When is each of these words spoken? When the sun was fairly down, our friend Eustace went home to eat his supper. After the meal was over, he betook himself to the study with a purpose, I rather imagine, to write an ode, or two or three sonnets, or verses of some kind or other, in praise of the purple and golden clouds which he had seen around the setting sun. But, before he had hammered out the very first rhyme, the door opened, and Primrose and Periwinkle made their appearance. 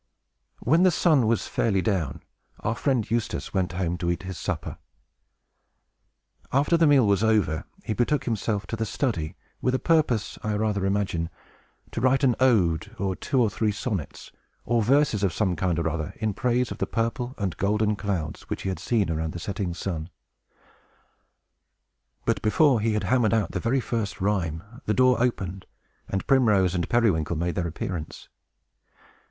When 0.61 0.81
the 0.81 0.89
sun 0.89 1.27
was 1.27 1.47
fairly 1.47 1.83
down, 1.83 2.23
our 2.61 2.73
friend 2.73 3.07
Eustace 3.11 3.53
went 3.53 3.73
home 3.73 3.99
to 3.99 4.09
eat 4.09 4.23
his 4.23 4.35
supper. 4.39 4.79
After 6.51 6.75
the 6.75 6.87
meal 6.87 7.05
was 7.05 7.23
over, 7.23 7.65
he 7.83 7.93
betook 7.93 8.23
himself 8.23 8.65
to 8.65 8.75
the 8.75 8.83
study 8.87 9.35
with 9.61 9.75
a 9.75 9.77
purpose, 9.77 10.39
I 10.41 10.55
rather 10.55 10.87
imagine, 10.87 11.29
to 11.91 12.01
write 12.01 12.23
an 12.23 12.35
ode, 12.39 12.95
or 12.97 13.15
two 13.15 13.39
or 13.39 13.51
three 13.51 13.71
sonnets, 13.71 14.31
or 14.65 14.81
verses 14.81 15.21
of 15.23 15.33
some 15.33 15.55
kind 15.55 15.77
or 15.77 15.87
other, 15.87 16.15
in 16.17 16.33
praise 16.33 16.71
of 16.71 16.79
the 16.79 16.87
purple 16.87 17.35
and 17.37 17.55
golden 17.57 17.95
clouds 17.95 18.49
which 18.49 18.63
he 18.63 18.69
had 18.69 18.79
seen 18.79 19.07
around 19.07 19.33
the 19.33 19.39
setting 19.39 19.71
sun. 19.71 20.09
But, 22.25 22.41
before 22.41 22.81
he 22.81 22.93
had 22.93 23.03
hammered 23.03 23.35
out 23.35 23.51
the 23.51 23.59
very 23.59 23.79
first 23.79 24.19
rhyme, 24.19 24.63
the 24.87 24.95
door 24.95 25.21
opened, 25.21 25.67
and 26.09 26.25
Primrose 26.25 26.73
and 26.73 26.89
Periwinkle 26.89 27.35
made 27.35 27.53
their 27.53 27.67
appearance. 27.67 28.29